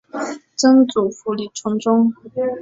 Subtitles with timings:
[0.55, 2.11] 曾祖父李允中。